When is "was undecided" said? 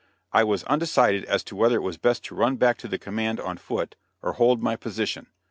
0.43-1.25